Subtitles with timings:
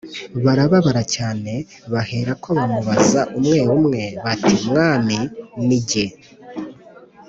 [0.45, 1.53] Barababara cyane,
[1.93, 5.19] baherako bamubaza umwe umwe bati “Mwami,
[5.67, 6.05] ni jye?”